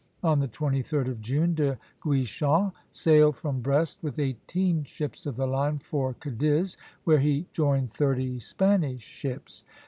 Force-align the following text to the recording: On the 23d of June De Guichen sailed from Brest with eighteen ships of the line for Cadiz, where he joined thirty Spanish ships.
On 0.23 0.39
the 0.39 0.47
23d 0.47 1.07
of 1.09 1.21
June 1.21 1.53
De 1.53 1.77
Guichen 2.01 2.71
sailed 2.89 3.35
from 3.37 3.61
Brest 3.61 3.99
with 4.01 4.17
eighteen 4.17 4.83
ships 4.83 5.27
of 5.27 5.35
the 5.35 5.45
line 5.45 5.77
for 5.77 6.15
Cadiz, 6.15 6.75
where 7.03 7.19
he 7.19 7.45
joined 7.53 7.91
thirty 7.91 8.39
Spanish 8.39 9.03
ships. 9.03 9.63